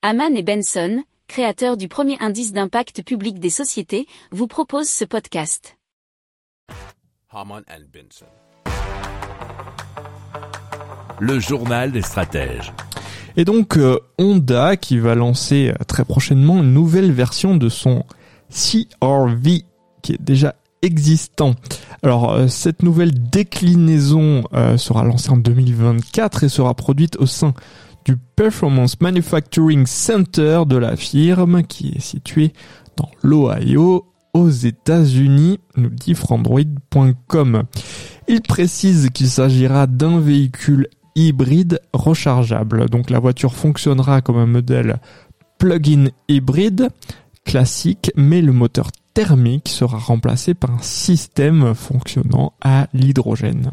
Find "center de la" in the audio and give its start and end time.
29.84-30.96